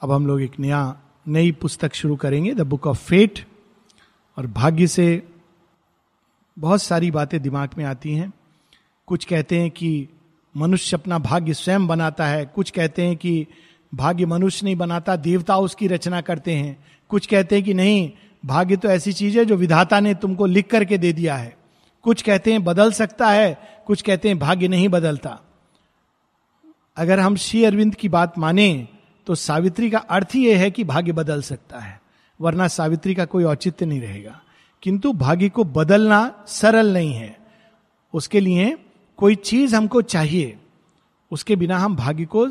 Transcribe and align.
अब 0.00 0.12
हम 0.12 0.26
लोग 0.26 0.42
एक 0.42 0.52
नया, 0.60 0.96
नई 1.28 1.52
पुस्तक 1.52 1.94
शुरू 1.94 2.16
करेंगे 2.16 2.54
द 2.54 2.60
बुक 2.60 2.86
ऑफ़ 2.86 2.98
फेट 2.98 3.46
और 4.38 4.46
भाग्य 4.46 4.86
से 4.86 5.28
बहुत 6.58 6.82
सारी 6.82 7.10
बातें 7.10 7.42
दिमाग 7.42 7.70
में 7.78 7.84
आती 7.84 8.14
हैं। 8.14 8.32
कुछ 9.06 9.24
कहते 9.24 9.60
हैं 9.60 9.70
कि 9.70 10.08
मनुष्य 10.56 10.96
अपना 10.96 11.18
भाग्य 11.18 11.54
स्वयं 11.54 11.86
बनाता 11.86 12.26
है। 12.26 12.46
कुछ 12.46 12.70
कहते 12.70 13.06
हैं 13.06 13.16
कि 13.16 13.46
भाग्य 13.94 14.26
मनुष्य 14.26 14.60
नहीं 14.64 14.76
बनाता 14.76 15.16
देवता 15.16 15.56
उसकी 15.56 15.86
रचना 15.86 16.20
करते 16.20 16.54
हैं। 16.54 16.84
कुछ 17.08 17.26
कहते 17.26 17.56
हैं 17.56 17.64
कि 17.64 17.74
नहीं, 17.74 18.12
भाग्य 18.46 18.76
तो 18.76 18.88
ऐसी 18.88 19.12
चीज़ 19.12 19.38
है 19.38 19.44
जो 19.44 19.56
विधाता 19.56 20.00
ने 20.00 20.14
तुमको 20.14 20.46
लिख 20.46 20.70
करके 20.70 20.98
दे 20.98 21.12
दिया 21.12 21.36
है। 21.36 21.56
कुछ 22.02 22.22
कहते 22.22 22.52
हैं 22.52 22.64
बदल 22.64 22.92
सकता 22.92 23.28
है, 23.28 23.82
कुछ 23.86 24.02
कहते 24.02 24.28
हैं 24.28 24.38
भाग्य 24.38 24.68
नहीं 24.68 24.88
बदलता। 24.88 25.40
अगर 26.96 27.20
हम 27.20 27.36
श्री 27.36 27.64
अरविंद 27.64 27.94
की 27.94 28.08
बात 28.08 28.38
माने 28.38 28.88
तो 29.30 29.34
सावित्री 29.34 29.90
का 29.90 29.98
अर्थ 29.98 30.28
ही 30.34 30.48
यह 30.48 30.58
है 30.58 30.70
कि 30.70 30.84
भाग्य 30.84 31.12
बदल 31.12 31.42
सकता 31.42 31.78
है, 31.78 32.00
वरना 32.40 32.68
सावित्री 32.68 33.14
का 33.14 33.24
कोई 33.24 33.44
औचित्य 33.44 33.86
नहीं 33.86 34.00
रहेगा। 34.00 34.40
किंतु 34.82 35.12
भाग्य 35.12 35.48
को 35.48 35.64
बदलना 35.64 36.44
सरल 36.46 36.92
नहीं 36.92 37.12
है। 37.12 37.38
उसके 38.14 38.40
लिए 38.40 38.78
कोई 39.16 39.34
चीज़ 39.34 39.76
हमको 39.76 40.02
चाहिए, 40.02 40.58
उसके 41.30 41.56
बिना 41.56 41.78
हम 41.78 41.96
भाग्य 41.96 42.24
को 42.24 42.48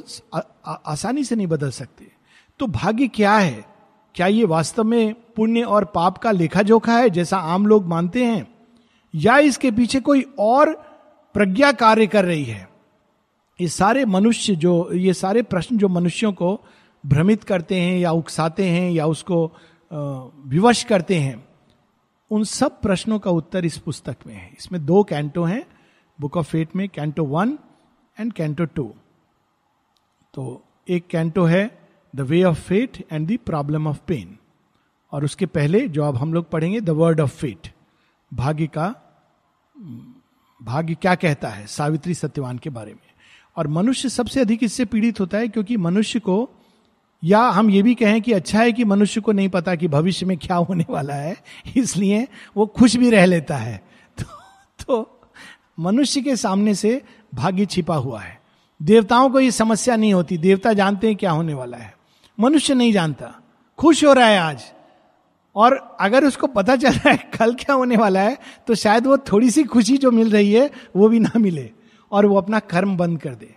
आसानी 0.86 1.24
से 1.24 1.36
नहीं 1.36 1.48
बदल 1.48 1.70
सकते। 1.70 2.12
तो 2.60 2.68
भाग्य 2.68 3.08
क्या 3.08 3.38
है? 3.38 3.66
क्या 4.16 4.28
ये 4.28 4.46
वास्तव 4.46 4.84
में 4.84 5.14
पुण्य 5.14 5.62
और 5.62 5.86
पाप 5.86 6.18
का 6.18 6.32
लेखा 6.32 6.62
जोखा 6.62 6.98
है, 6.98 7.10
जैसा 7.10 7.38
आम 7.38 7.68
लोग 7.68 7.86
मानते 7.86 8.26
हैं? 8.26 8.48
या 9.16 9.38
इसके 9.38 9.72
पीछे 9.72 10.00
कोई 10.00 10.26
और 10.40 10.74
प्रज्ञा 11.34 11.72
कार्य 11.72 12.08
कर 12.08 12.26
रही 12.26 12.44
है? 12.44 12.70
ये 13.62 13.68
सारे 13.68 14.06
मनुष्य 14.06 14.56
जो, 14.56 14.90
ये 14.94 15.14
सारे 15.14 15.42
प्रश्न 15.42 15.78
जो 15.78 15.88
मनुष्यों 15.88 16.34
को 16.34 16.62
भ्रमित 17.06 17.44
करते 17.44 17.80
हैं 17.80 17.98
या 18.00 18.12
उकसाते 18.12 18.70
हैं 18.70 18.90
या 18.92 19.06
उसको 19.06 19.46
विवश 20.46 20.84
करते 20.84 21.20
हैं, 21.20 21.44
उन 22.32 22.44
सब 22.44 22.82
प्रश्नों 22.82 23.20
का 23.20 23.32
उत्तर 23.32 23.66
इस 23.66 23.78
पुस्तक 23.78 24.18
में 24.28 24.34
है। 24.36 24.50
इसमें 24.58 24.86
दो 24.86 25.04
कैंटो 25.04 25.44
हैं, 25.44 25.64
बुक 26.20 26.38
ऑफ़ 26.38 26.48
फेट 26.48 26.76
में 26.76 26.88
canto 26.90 27.24
one 27.26 27.58
and 28.18 28.34
canto 28.34 28.66
two. 28.66 28.94
तो 30.34 30.64
एक 30.90 31.08
कैंटो 31.08 31.44
है, 31.44 31.90
the 32.16 32.22
way 32.22 32.44
of 32.44 32.62
fate 32.62 33.06
and 33.12 33.28
the 33.28 33.38
problem 33.46 33.88
of 33.88 34.00
pain. 34.08 34.38
और 35.12 35.24
उसके 35.26 35.46
पहले 35.46 35.88
जो 35.88 36.04
अब 36.04 36.18
हम 36.18 36.34
लोग 36.34 36.50
पढ़ेंगे, 36.52 36.82
द 36.82 36.90
वर्ड 36.90 37.20
ऑफ़ 37.22 37.36
फेट 37.38 37.74
भाग्य 38.32 38.68
का, 38.68 38.94
भाग्य 40.62 40.96
क्या 40.96 41.16
कहता 41.16 41.50
है? 41.50 41.66
सावित्री 41.68 42.14
सत्यवान 42.14 42.58
के 42.58 42.70
बारे 42.70 42.94
में। 42.94 43.08
और 43.58 43.68
मनुष्य 43.68 44.10
सबसे 44.10 44.42
अधिक 44.42 44.64
इससे 44.64 44.86
पीड़ित 44.86 45.20
होता 45.20 45.38
है 45.38 45.48
क्योंकि 45.48 45.78
मनुष्य 45.78 46.20
को 46.20 46.50
या 47.24 47.40
हम 47.40 47.70
ये 47.70 47.82
भी 47.82 47.96
कहें 47.96 48.22
कि 48.22 48.32
अच्छा 48.32 48.60
है 48.60 48.72
कि 48.72 48.84
मनुष्य 48.84 49.22
को 49.22 49.32
नहीं 49.32 49.50
पता 49.50 49.76
कि 49.76 49.88
भविष्य 49.88 50.26
में 50.26 50.38
क्या 50.38 50.56
होने 50.56 50.86
वाला 50.90 51.14
है 51.14 51.38
इसलिए 51.78 52.28
वो 52.58 52.66
खुश 52.66 52.96
भी 52.96 53.10
रह 53.10 53.26
लेता 53.26 53.58
है। 53.58 53.84
तो, 54.20 54.26
तो 54.86 55.22
मनुष्य 55.80 56.22
के 56.22 56.36
सामने 56.36 56.76
से 56.76 57.02
भाग्य 57.36 57.66
छिपा 57.66 57.96
हुआ 57.96 58.22
है। 58.22 58.42
देवताओं 58.82 59.30
को 59.30 59.40
ये 59.40 59.52
समस्या 59.52 59.96
नहीं 59.96 60.14
होती। 60.14 60.38
देवता 60.38 60.74
जानते 60.74 61.08
हैं 61.08 61.16
क्या 61.16 61.32
होने 61.32 61.54
वाला 61.54 61.78
है। 61.78 61.94
मनुष्य 62.40 62.74
नहीं 62.74 62.94
जानता। 62.94 63.44
खुश 63.78 64.06
हो 64.06 64.14
रहा 64.14 64.28
है 64.28 64.40
आज। 64.40 64.64
और 65.56 65.98
अगर 66.00 66.24
उसको 66.24 66.48
पता 66.48 66.76
चल 66.76 66.92
रहा 66.92 67.10
है 67.10 67.18
कल 67.18 67.54
क्या 67.54 67.74
होने 67.74 67.98
वाला 67.98 68.20
है 68.20 68.38
तो 68.68 68.76
शायद 68.76 69.08
वो 69.08 69.18
थोड़ी 69.18 69.50
सी 69.50 69.64
खुशी 69.64 69.98
जो 69.98 70.12
मिल 70.12 70.32
रही 70.32 70.52
है 70.52 70.72
वो 70.96 71.10
भी 71.10 71.20
ना 71.20 71.40
मिले 71.40 71.72
और 72.12 72.26
वो 72.26 72.36
अपना 72.36 72.60
कर्म 72.60 72.98
बंद 72.98 73.22
कर 73.22 73.36
दे। 73.36 73.56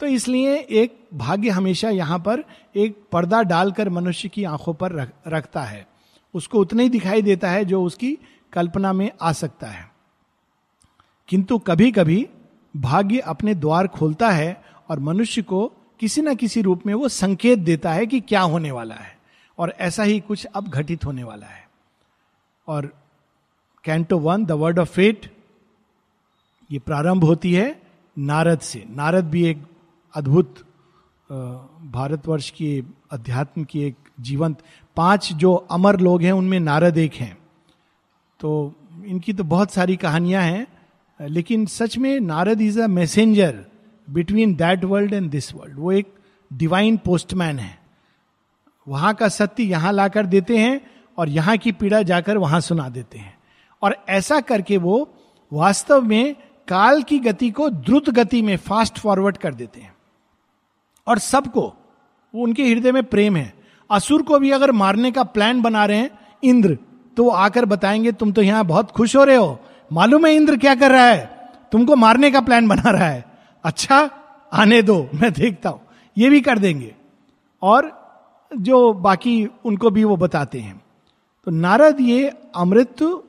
तो 0.00 0.06
इसलिए 0.06 0.56
एक 0.56 1.08
भाग्य 1.14 1.48
हमेशा 1.48 1.90
यहाँ 1.90 2.18
पर 2.18 2.44
एक 2.76 3.02
पर्दा 3.12 3.42
डालकर 3.42 3.88
मनुष्य 3.88 4.28
की 4.28 4.44
आँखों 4.44 4.74
पर 4.74 4.92
रख, 4.92 5.12
रखता 5.28 5.62
है। 5.62 5.88
उसको 6.34 6.58
उतना 6.58 6.82
ही 6.82 6.88
दिखाई 6.88 7.22
देता 7.22 7.50
है 7.50 7.64
जो 7.64 7.84
उसकी 7.84 8.18
कल्पना 8.52 8.92
में 8.92 9.10
आ 9.22 9.32
सकता 9.32 9.66
है। 9.66 9.90
किंतु 11.28 11.58
कभी 11.58 11.92
कभी 11.92 12.28
भाग्य 12.76 13.18
अपने 13.18 13.54
द्वार 13.54 13.86
खोलता 13.86 14.30
है 14.30 14.64
और 14.88 14.98
मनुष्य 15.00 15.42
को 15.42 15.72
किसी 16.00 16.22
ना 16.22 16.34
किसी 16.34 16.62
रूप 16.62 16.86
में 16.86 16.94
वो 16.94 17.08
संकेत 17.08 17.58
देता 17.58 17.92
है 17.92 18.06
कि 18.06 18.20
क्या 18.20 18.40
होने 18.40 18.70
वाला 18.70 18.94
है 18.94 19.18
और 19.58 19.74
ऐसा 19.78 20.02
ही 20.02 20.20
कुछ 20.20 20.44
अब 20.44 20.68
घटित 20.68 21.04
होने 21.04 21.24
वाला 21.24 21.46
है। 21.46 21.68
और 22.68 22.92
canto 23.84 24.18
one 24.18 24.44
the 24.44 24.52
word 24.52 24.78
of 24.78 24.88
fate 24.88 25.32
ये 26.72 26.78
प्रारंभ 26.78 27.24
होती 27.24 27.54
है 27.54 27.82
नारद 28.18 28.60
से। 28.60 28.84
नारद 28.90 29.24
भी 29.24 29.46
एक 29.46 29.62
अद्भुत 30.14 30.54
भारतवर्ष 31.84 32.50
की 32.50 32.68
अध्यात्म 33.12 33.64
की 33.64 33.82
एक 33.82 33.96
जीवंत, 34.20 34.58
पाँच 34.96 35.32
जो 35.32 35.54
अमर 35.54 35.98
लोग 36.00 36.22
हैं, 36.22 36.32
उनमें 36.32 36.60
नारद 36.60 36.98
एक 36.98 37.14
हैं। 37.14 37.36
तो 38.40 38.74
इनकी 39.04 39.32
तो 39.32 39.44
बहुत 39.44 39.70
सारी 39.70 39.96
कहानियाँ 39.96 40.42
हैं, 40.42 40.66
लेकिन 41.20 41.66
सच 41.66 41.96
में 41.98 42.20
Narad 42.20 42.60
is 42.60 42.80
a 42.80 42.86
messenger 42.86 43.64
between 44.08 44.54
that 44.54 44.84
world 44.84 45.12
and 45.14 45.30
this 45.30 45.52
world. 45.54 45.78
वो 45.78 45.92
एक 45.92 46.12
डिवाइन 46.50 46.96
पोस्टमैन 46.96 47.58
है। 47.58 47.78
वहाँ 48.86 49.14
का 49.14 49.28
सत्य 49.28 49.62
यहाँ 49.62 49.92
लाकर 49.92 50.26
देते 50.26 50.58
हैं 50.58 50.80
और 51.18 51.28
यहाँ 51.28 51.56
की 51.56 51.72
पीड़ा 51.72 52.02
जाकर 52.02 52.36
वहाँ 52.36 52.60
सुना 52.60 52.88
देते 52.88 53.18
हैं। 53.18 53.36
और 53.82 53.96
ऐसा 54.08 54.40
करके 54.40 54.76
वो 54.78 55.08
वास्तव 55.52 56.02
में 56.02 56.34
काल 56.68 57.02
की 57.02 57.18
गति 57.18 57.50
को 57.50 57.68
द्रुत 57.70 58.10
गति 58.10 58.42
में 58.42 58.56
फास्ट 58.56 58.98
फॉरवर्ड 58.98 59.36
कर 59.36 59.54
देते 59.54 59.80
हैं। 59.80 59.92
और 61.08 61.18
सबको, 61.18 61.74
वो 62.34 62.42
उनके 62.42 62.70
हृदय 62.70 62.92
में 62.92 63.04
प्रेम 63.04 63.36
है। 63.36 63.54
असुर 63.90 64.22
को 64.22 64.38
भी 64.38 64.50
अगर 64.50 64.72
मारने 64.72 65.10
का 65.10 65.22
प्लान 65.22 65.62
बना 65.62 65.86
रहे 65.86 65.98
हैं, 65.98 66.10
इंद्र 66.44 66.78
तो 67.16 67.24
वो 67.24 67.30
आकर 67.30 67.64
बताएँगे, 67.64 68.12
तुम 68.12 68.32
तो 68.32 68.42
यहाँ 68.42 68.64
बहुत 68.64 68.90
खुश 68.90 69.16
हो 69.16 69.24
रहे 69.24 69.36
हो। 69.36 69.60
मालूम 69.92 70.26
है 70.26 70.34
इंद्र 70.34 70.56
क्या 70.56 70.74
कर 70.74 70.90
रहा 70.90 71.06
है? 71.06 71.50
तुमको 71.72 71.96
मारने 71.96 72.30
का 72.30 72.40
प्लान 72.40 72.68
बना 72.68 72.90
रहा 72.90 73.08
है। 73.08 73.24
अच्छा 73.64 74.10
आने 74.52 74.82
दो, 74.82 75.08
मैं 75.14 75.32
देखता 75.32 75.70
हूँ। 75.70 75.80
ये 76.18 76.30
भी 76.30 76.40
कर 76.40 76.58
देंगे। 76.58 76.94
और 77.62 77.98
जो 78.56 78.92
बाकी 78.92 79.48
उनको 79.64 79.90
भी 79.90 80.04
वो 80.04 80.16
बताते 80.16 80.60
हैं। 80.60 80.82
तो 81.44 81.50
नारद 81.50 82.00
ये 82.00 82.32
अमृत 82.56 83.22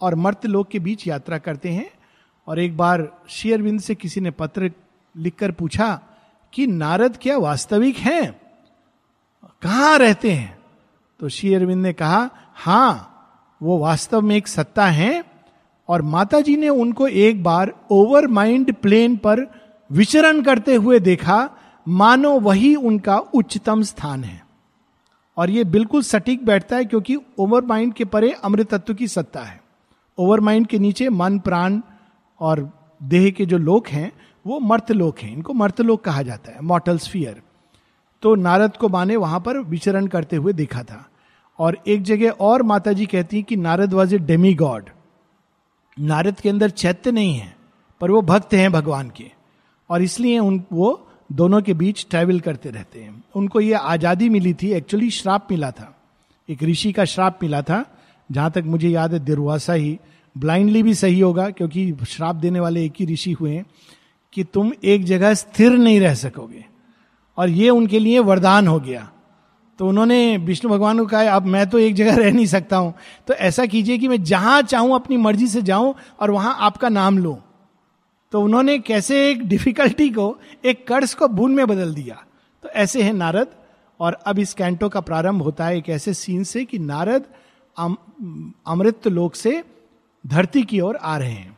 और 0.00 0.14
मर्त 0.14 0.46
लोग 0.46 0.70
के 0.70 0.78
बीच 0.78 1.06
यात्रा 1.08 1.38
करते 1.38 1.68
हैं। 1.68 1.90
और 2.48 2.58
एक 2.58 2.76
बार 2.76 3.22
शेयरविंद 3.28 3.80
से 3.80 3.94
किसी 3.94 4.20
ने 4.20 4.30
पत्र 4.30 4.72
लिखकर 5.16 5.50
पूछा 5.50 6.00
कि 6.52 6.66
नारद 6.66 7.18
क्या 7.22 7.38
वास्तविक 7.38 7.96
हैं? 7.96 8.40
कहाँ 9.62 9.98
रहते 9.98 10.30
हैं? 10.30 10.58
तो 11.20 11.28
श्री 11.28 11.54
अरविंद 11.54 11.82
ने 11.82 11.92
कहा, 11.92 12.30
हाँ, 12.54 13.06
वो 13.62 13.78
वास्तव 13.78 14.20
में 14.20 14.36
एक 14.36 14.48
सत्ता 14.48 14.86
है 14.86 15.24
और 15.88 16.02
माता 16.02 16.40
जी 16.40 16.56
ने 16.56 16.68
उनको 16.68 17.08
एक 17.08 17.42
बार 17.42 17.74
ओवर 17.90 18.26
माइंड 18.26 18.74
प्लेन 18.74 19.16
पर 19.16 19.40
विचरण 19.92 20.42
करते 20.42 20.74
हुए 20.74 21.00
देखा, 21.00 21.50
मानो 21.88 22.40
वही 22.40 22.74
उनका 22.74 23.18
उच्चतम 23.18 23.82
स्थान 23.82 24.24
है। 24.24 24.46
और 25.36 25.50
ये 25.50 25.64
बिल्कुल 25.64 26.02
सटीक 26.02 26.46
बैठता 26.46 26.76
है 26.76 26.84
क्योंकि 26.84 27.16
ओवर 27.38 27.64
माइंड 27.64 27.94
के 27.94 28.04
परे 28.04 28.32
अमृत 28.32 28.74
तत्व 28.74 28.94
की 28.94 29.08
सत्ता 29.08 29.40
है। 29.40 29.60
ओवर 30.18 30.40
माइंड 30.40 30.66
के 30.66 30.78
नीचे 30.78 31.08
मन, 31.08 31.38
प्राण 31.38 31.80
और 32.40 32.72
देह 33.02 33.30
के 33.30 33.46
जो 33.46 33.58
लोक 33.58 33.88
हैं 33.88 34.12
वो 34.44 34.58
मर्त 34.60 34.90
लोक 34.92 35.18
हैं। 35.18 35.32
इनको 35.32 35.52
मर्तलोक 35.54 36.04
कहा 36.04 36.22
जाता 36.22 36.52
है 36.52 36.60
मॉटल 36.62 36.98
स्फियर 36.98 37.40
तो 38.22 38.34
नारद 38.36 38.76
को 38.76 38.88
माने 38.88 39.16
वहाँ 39.16 39.40
पर 39.40 39.58
विचरण 39.60 40.06
करते 40.06 40.36
हुए 40.36 40.52
देखा 40.52 40.82
था। 40.82 41.04
और 41.58 41.76
एक 41.86 42.02
जगह 42.02 42.30
और 42.40 42.62
माता 42.62 42.92
जी 42.92 43.06
कहती 43.06 43.36
है 43.36 43.42
कि 43.42 43.56
Narad 43.58 43.94
was 43.94 44.14
a 44.14 44.18
demigod 44.54 44.90
Narad 45.96 46.40
के 46.40 46.48
अंदर 46.48 46.70
चैत्य 46.70 47.10
नहीं 47.12 47.34
है, 47.34 47.54
पर 48.00 48.10
वो 48.10 48.20
भक्त 48.22 48.54
हैं 48.54 48.70
भगवान 48.72 49.10
के। 49.16 49.30
और 49.90 50.02
इसलिए 50.02 50.38
उन, 50.38 50.62
वो 50.72 51.06
दोनों 51.30 51.60
के 51.62 51.74
बीच 51.74 52.06
ट्रैवल 52.10 52.40
करते 52.40 52.70
रहते 52.70 53.02
हैं। 53.02 53.22
उनको 53.36 53.60
ये 53.60 53.72
आज़ादी 53.74 54.28
मिली 54.28 54.54
थी 54.54 54.70
एक्चुअली 54.72 55.10
श्राप 55.10 55.48
मिला 55.50 55.70
था। 55.70 55.94
एक 56.48 56.62
ऋषि 56.62 56.92
का 56.92 57.04
श्राप 57.04 57.38
मिला 57.42 57.62
था, 57.62 57.84
जहाँ 58.30 58.50
तक 58.50 58.64
मुझे 58.66 58.88
याद 58.88 59.12
है, 59.12 59.18
दिरवासा 59.20 59.72
ही 59.72 59.98
ब्लाइंडली 60.36 60.82
भी 60.82 60.94
सही 60.94 61.20
होगा, 61.20 61.48
क्योंकि 61.50 61.92
श्राप 62.08 62.36
देने 62.36 62.60
वाले 62.60 62.84
एक 62.84 62.92
ही 63.00 63.06
ऋषि 63.06 63.32
हुए 63.32 63.54
हैं। 63.54 63.64
कि 64.32 64.44
तुम 64.44 64.72
एक 64.84 65.04
जगह 65.04 65.34
स्थिर 65.34 65.72
नहीं 65.72 66.00
रह 66.00 66.14
सकोगे। 66.14 66.64
और 67.38 67.48
ये 67.48 67.70
उनके 67.70 67.98
लिए 67.98 68.18
वरदान 68.18 68.68
हो 68.68 68.78
गया। 68.80 69.10
तो 69.78 69.88
उन्होंने 69.88 70.36
विष्णु 70.36 70.70
भगवान 70.70 70.98
को 70.98 71.06
कहा, 71.06 71.36
अब 71.36 71.44
मैं 71.44 71.68
तो 71.70 71.78
एक 71.78 71.94
जगह 71.94 72.16
रह 72.16 72.32
नहीं 72.32 72.46
सकता 72.46 72.76
हूँ। 72.76 72.94
तो 73.26 73.34
ऐसा 73.34 73.66
कीजिए 73.66 73.98
कि 73.98 74.08
मैं 74.08 74.22
जहाँ 74.24 74.62
चाहूँ, 74.62 74.94
अपनी 74.94 75.16
मर्ज़ी 75.16 75.46
से 75.46 75.62
जाऊँ 75.62 75.94
और 76.20 76.30
वहाँ 76.30 76.56
आपका 76.60 76.88
नाम 76.88 77.18
लूँ। 77.18 77.36
तो 78.32 78.40
उन्होंने 78.40 78.78
कैसे 78.78 79.30
एक 79.30 79.46
डिफिकल्टी 79.48 80.10
को, 80.10 80.36
एक 80.64 80.86
कर्ज 80.86 81.14
को 81.14 81.28
बूंद 81.28 81.56
में 81.56 81.66
बदल 81.66 81.94
दिया। 81.94 82.24
तो 82.62 82.68
ऐसे 82.68 83.02
है 83.02 83.12
नारद। 83.12 83.54
और 84.00 84.12
अब 84.26 84.38
इस 84.38 84.54
कैंटो 84.54 84.88
का 84.88 85.00
प्रारंभ 85.00 85.42
होता 85.42 85.66
है 85.66 85.76
एक 85.78 85.88
ऐसे 85.88 86.14
सीन 86.14 86.44
से 86.44 86.64
कि 86.64 86.78
नारद 86.78 87.24
अमृत 87.76 89.08
लोक 89.08 89.34
से 89.34 89.62
धरती 90.24 90.62
की 90.62 90.80
ओर 90.80 90.96
आ 90.96 91.16
रहे 91.18 91.30
हैं। 91.30 91.56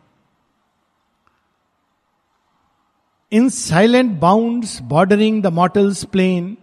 In 3.32 3.48
silent 3.48 4.20
bound 4.20 4.64
bordering 4.82 5.42
the 5.42 5.46
mortal's 5.46 6.04
plane 6.04 6.56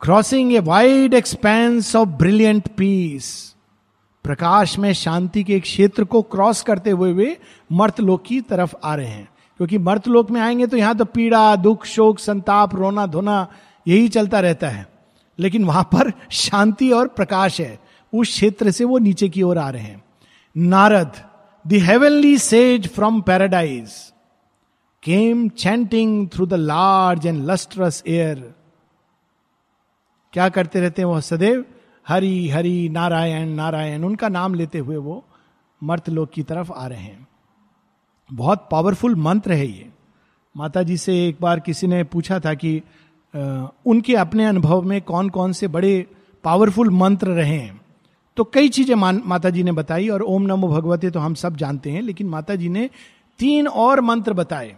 crossing 0.00 0.52
a 0.52 0.58
wide 0.58 1.14
expanse 1.14 1.96
of 1.96 2.08
brilliant 2.08 2.68
peace 2.68 3.54
प्रकाश 4.24 4.78
में 4.78 4.92
शांति 4.92 5.44
के 5.44 5.60
क्षेत्र 5.60 6.04
को 6.04 6.22
क्रॉस 6.22 6.62
करते 6.62 6.90
हुए 6.90 7.12
वे 7.12 7.38
मर्तलोक 7.72 8.22
की 8.26 8.40
तरफ़ 8.40 8.74
आ 8.84 8.94
रहे 8.94 9.06
हैं। 9.06 9.28
क्योंकि 9.56 9.78
मर्तलोक 9.78 10.30
में 10.30 10.40
आएँगे 10.40 10.66
तो 10.66 10.76
यहाँ 10.76 10.96
तो 10.96 11.04
पीड़ा, 11.04 11.56
दुख, 11.56 11.84
शोक, 11.84 12.18
संताप, 12.18 12.74
रोना, 12.74 13.06
धोना, 13.06 13.46
यही 13.88 14.08
चलता 14.08 14.40
रहता 14.40 14.68
है। 14.68 14.88
लेकिन 15.38 15.64
वहाँ 15.64 15.84
पर 15.84 16.12
शांति 16.30 16.90
और 16.90 17.08
प्रकाश 17.08 17.60
है। 17.60 17.78
उस 18.14 18.28
क्षेत्र 18.28 18.70
से 18.70 18.84
वो 18.84 18.98
नीचे 18.98 19.28
की 19.28 19.42
ओर 19.42 19.58
आ 19.58 19.70
रहे 19.70 19.82
हैं। 19.82 20.04
Narad 20.56 21.12
the 21.66 21.72
heavenly 21.72 22.38
sage 22.38 22.88
from 22.88 23.20
paradise 23.20 23.90
came 25.08 25.48
chanting 25.48 26.28
through 26.28 26.46
the 26.46 26.54
large 26.54 27.26
and 27.26 27.44
lustrous 27.50 28.02
air 28.06 28.38
क्या 30.32 30.48
करते 30.48 30.80
रहते 30.80 31.02
हैं 31.02 31.06
वो 31.06 31.20
सदैव 31.20 31.64
हरि 32.06 32.48
हरि, 32.48 32.88
नारायण 32.88 33.48
नारायण, 33.48 34.04
उनका 34.04 34.28
नाम 34.28 34.54
लेते 34.54 34.78
हुए 34.78 34.96
वो 34.96 35.24
मर्त 35.82 36.08
लोक 36.10 36.30
की 36.30 36.42
तरफ़ 36.42 36.72
आ 36.72 36.86
रहे 36.86 36.98
हैं। 36.98 37.26
बहुत 38.30 38.66
पावरफुल 38.70 39.14
मंत्र 39.16 39.52
है 39.52 39.66
ये। 39.66 39.88
माता 40.54 40.82
जी 40.82 40.96
से 40.96 41.14
एक 41.28 41.36
बार 41.40 41.60
किसी 41.60 41.86
ने 41.86 42.02
पूछा 42.04 42.38
था 42.40 42.52
कि 42.54 42.82
उनके 43.86 44.14
अपने 44.16 44.44
अनुभव 44.44 44.82
में 44.82 45.00
कौन 45.02 45.28
कौन 45.28 45.52
से 45.52 45.68
बड़े 45.68 46.06
पावरफुल 46.44 46.90
मंत्र 46.90 47.28
रहे 47.28 47.48
हैं? 47.50 47.80
तो 48.36 48.44
कई 48.44 48.68
चीज़ें 48.68 48.94
माता 48.94 49.50
जी 49.50 49.62
ने 49.62 49.72
बताई 49.72 50.08
और 50.08 50.22
ओम 50.24 50.42
नमो 50.42 50.68
भगवते 50.68 51.10
तो 51.10 51.20
हम 51.20 51.34
सब 51.34 51.56
जानते 51.56 51.90
हैं, 51.90 52.02
लेकिन 52.02 52.28
माता 52.28 52.54
जी 52.54 52.68
ने 52.68 52.88
तीन 53.38 53.68
और 53.68 54.00
मंत्र 54.00 54.32
बताए। 54.32 54.76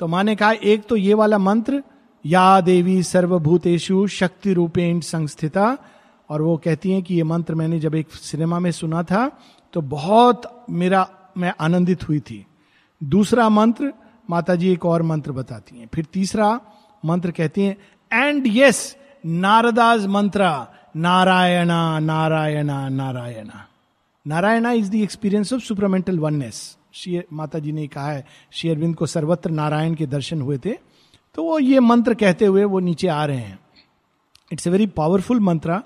तो 0.00 0.06
माँ 0.06 0.22
ने 0.24 0.34
कहा, 0.36 0.52
एक 0.52 0.86
तो 0.88 0.96
ये 0.96 1.14
वाला 1.14 1.38
मंत्र, 1.38 1.82
या 2.24 2.60
देवी 2.60 3.02
सर्वभूतेषु 3.02 4.06
शक्ति 4.06 4.52
रूपेण 4.52 5.00
संस्थिता, 5.00 5.76
और 6.30 6.42
वो 6.42 6.56
कहती 6.56 6.90
हैं 6.90 7.02
कि 7.02 7.14
ये 7.14 7.22
मंत्र 7.22 7.54
मैंने 7.54 7.78
जब 7.80 7.94
एक 7.94 8.12
सिनेमा 8.12 8.58
में 8.58 8.70
सुना 8.72 9.02
था 9.02 9.30
तो 9.74 9.80
बहुत 9.82 10.66
मेरा, 10.70 11.08
मैं 11.36 11.52
आनंदित 11.60 12.08
हुई 12.08 12.20
थी। 12.20 12.44
दूसरा 13.00 13.48
मंत्र 13.48 13.92
माता 14.30 14.54
जी 14.54 14.72
एक 14.72 14.84
और 14.86 15.02
मंत्र 15.02 15.32
बताती 15.32 15.78
हैं। 15.78 15.88
फिर 15.94 16.04
तीसरा 16.12 16.48
मंत्र 17.04 17.30
कहती 17.30 17.62
हैं 17.62 17.76
and 18.12 18.46
yes 18.46 18.96
Narada's 19.24 20.06
mantra, 20.06 20.50
Narayana 20.96 21.98
Narayana 21.98 22.88
Narayana. 22.88 23.66
Narayana 24.26 24.72
is 24.72 24.90
the 24.90 24.94
experience 24.96 25.52
of 25.52 25.62
supermental 25.62 26.18
oneness 26.18 26.76
Shri 26.96 27.20
Mata 27.32 27.58
ji 27.58 27.72
ने 27.72 27.86
कहा 27.86 28.10
है, 28.10 28.24
श्री 28.52 28.70
अरविंद 28.70 28.94
को 28.96 29.06
सर्वत्र 29.06 29.50
नारायण 29.50 29.94
के 29.94 30.06
दर्शन 30.06 30.40
हुए 30.40 30.58
थे। 30.58 30.72
तो 31.34 31.42
वो 31.42 31.58
ये 31.58 31.80
मंत्र 31.80 32.14
कहते 32.14 32.46
हुए 32.46 32.64
वो 32.64 32.78
नीचे 32.80 33.08
आ 33.08 33.24
रहे 33.24 33.36
हैं। 33.36 33.58
इट्स 34.52 34.66
ए 34.66 34.70
वेरी 34.70 34.86
पावरफुल 34.86 35.40
मंत्र 35.40 35.80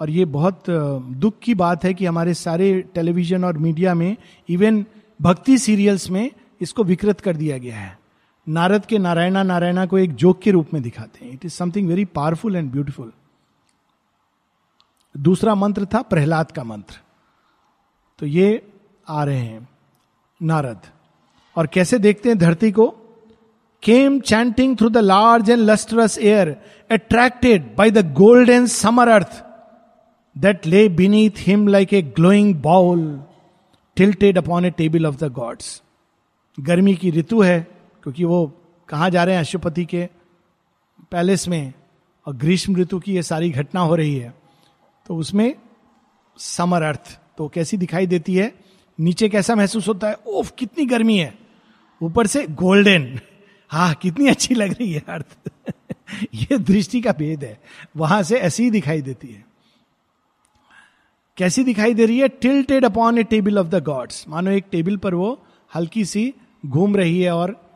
और 0.00 0.10
ये 0.10 0.24
बहुत 0.24 0.64
दुख 0.68 1.38
की 1.38 1.54
बात 1.54 1.84
है 1.84 1.92
कि 1.94 2.06
हमारे 2.06 2.34
सारे 2.34 2.80
टेलीविज़न 2.94 3.44
और 3.44 3.58
मीडिया 3.58 3.94
में 3.94 4.16
इवन 4.48 4.84
भक्ति 5.20 5.58
सीरियल्स 5.58 6.08
में 6.10 6.30
इसको 6.60 6.84
विकृत 6.84 7.20
कर 7.20 7.36
दिया 7.36 7.58
गया 7.58 7.76
है। 7.76 7.98
नारद 8.46 8.86
के 8.86 8.98
नारायणा 8.98 9.42
नारायणा 9.42 9.86
को 9.86 9.98
एक 9.98 10.14
जोक 10.14 10.40
के 10.40 10.50
रूप 10.50 10.74
में 10.74 10.82
दिखाते 10.82 11.24
हैं। 11.24 11.32
It 11.32 11.44
is 11.44 11.52
something 11.52 11.88
very 11.88 12.04
powerful 12.04 12.56
and 12.56 12.70
beautiful 12.72 13.12
दूसरा 15.14 15.54
मंत्र 15.54 15.86
था 15.86 16.02
प्रहलाद 16.02 16.50
का 16.50 16.64
मंत्र। 16.64 16.98
तो 18.18 18.26
ये 18.26 18.62
आ 19.08 19.24
रहे 19.24 19.38
हैं। 19.38 19.68
नारद। 20.40 20.80
और 21.56 21.66
कैसे 21.66 21.98
देखते 21.98 22.28
हैं 22.28 22.38
धरती 22.38 22.70
को? 22.72 22.86
Came 23.82 24.18
chanting 24.20 24.76
through 24.76 24.88
the 24.88 24.98
large 24.98 25.50
and 25.50 25.60
lustrous 25.60 26.18
air 26.18 26.48
attracted 26.90 27.74
by 27.76 27.90
the 27.90 28.12
golden 28.14 28.66
summer 28.66 29.08
earth 29.08 29.42
that 30.36 30.66
lay 30.66 30.88
beneath 30.88 31.46
him 31.46 31.66
like 31.68 31.92
a 31.94 32.02
glowing 32.02 32.54
bowl 32.62 33.02
tilted 33.96 34.38
upon 34.38 34.64
a 34.64 34.70
table 34.70 35.06
of 35.06 35.16
the 35.16 35.32
gods 35.32 35.82
गर्मी 36.58 36.94
की 36.94 37.10
ऋतु 37.10 37.40
है, 37.42 37.60
क्योंकि 38.02 38.24
वो 38.24 38.52
कहाँ 38.88 39.10
जा 39.10 39.24
रहे 39.24 39.34
हैं 39.34 39.42
अशुपति 39.42 39.84
के 39.84 40.08
पैलेस 41.10 41.46
में? 41.48 41.72
और 42.26 42.34
ग्रीष्म 42.34 42.76
ऋतु 42.76 42.98
की 42.98 43.14
ये 43.14 43.22
सारी 43.22 43.50
घटना 43.50 43.80
हो 43.80 43.94
रही 43.96 44.14
है। 44.16 44.34
तो 45.06 45.16
उसमें 45.16 45.54
समर 46.38 46.82
अर्थ 46.82 47.18
तो 47.38 47.48
कैसी 47.48 47.76
दिखाई 47.76 48.06
देती 48.06 48.34
है? 48.34 48.52
नीचे 49.00 49.28
कैसा 49.28 49.54
महसूस 49.54 49.88
होता 49.88 50.08
है, 50.08 50.16
ओफ, 50.26 50.52
कितनी 50.58 50.86
गर्मी 50.86 51.18
है। 51.18 51.38
ऊपर 52.02 52.26
से, 52.26 52.46
गोल्डन। 52.46 53.20
हा, 53.68 53.92
कितनी 53.92 54.28
अच्छी 54.28 54.54
लग 54.54 54.72
रही 54.72 54.92
है 54.92 55.02
अर्थ 55.08 55.38
ये 56.34 56.58
दृष्टि 56.58 57.00
का 57.00 57.12
भेद 57.12 57.44
है। 57.44 57.60
वहाँ 57.96 58.22
से 58.22 58.36
ऐसी 58.36 58.62
ही 58.62 58.70
दिखाई 58.70 59.02
देती 59.02 59.28
है। 59.28 59.46
कैसी 61.36 61.64
दिखाई 61.64 61.94
दे 61.94 62.06
रही 62.06 62.18
है? 62.18 62.28
Tilted 62.28 62.84
upon 62.84 63.18
a 63.18 63.22
table 63.22 63.58
of 63.58 63.66
the 63.66 63.84
gods 63.84 64.28
मानो 64.28 64.50
एक 64.50 64.64
टेबल 64.72 64.96
पर 64.96 65.14
वो 65.14 65.46
हल्की 65.74 66.04
सी 66.04 66.34
घूम 66.66 66.96
रही 66.96 67.22
है 67.22 67.30
और 67.30 67.70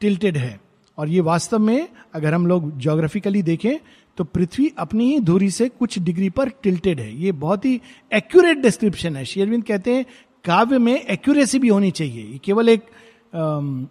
टिल्टेड 0.00 0.36
है। 0.36 0.60
और 0.98 1.08
ये 1.08 1.20
वास्तव 1.20 1.58
में, 1.58 1.88
अगर 2.14 2.34
हम 2.34 2.46
लोग 2.46 2.78
जोग्राफिकली 2.78 3.42
देखें 3.42 3.78
तो 4.16 4.24
पृथ्वी 4.24 4.72
अपनी 4.78 5.12
ही 5.12 5.20
दूरी 5.20 5.50
से 5.50 5.68
कुछ 5.68 5.98
डिग्री 5.98 6.30
पर 6.30 6.48
टिल्टेड 6.48 7.00
है। 7.00 7.16
ये 7.16 7.32
बहुत 7.32 7.64
ही 7.64 7.80
एक्यूरेट 8.14 8.58
डिस्क्रिप्शन 8.58 9.16
है। 9.16 9.24
शेयरविंद 9.24 9.64
कहते 9.64 9.94
हैं 9.94 10.06
काव्य 10.44 10.78
में 10.78 10.94
एक्यूरेसी 10.94 11.58
भी 11.58 11.68
होनी 11.68 11.90
चाहिए। 11.90 12.38
केवल 12.44 12.68
एक 12.68 12.86